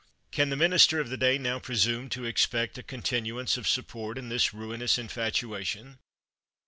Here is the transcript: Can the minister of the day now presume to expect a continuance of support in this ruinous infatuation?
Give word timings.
Can 0.31 0.49
the 0.49 0.55
minister 0.55 0.99
of 0.99 1.11
the 1.11 1.15
day 1.15 1.37
now 1.37 1.59
presume 1.59 2.09
to 2.09 2.25
expect 2.25 2.75
a 2.75 2.81
continuance 2.81 3.55
of 3.55 3.67
support 3.67 4.17
in 4.17 4.29
this 4.29 4.51
ruinous 4.51 4.97
infatuation? 4.97 5.99